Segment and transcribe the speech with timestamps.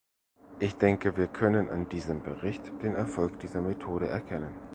[0.59, 4.55] Ich denke, wir können an diesem Bericht den Erfolg dieser Methode erkennen.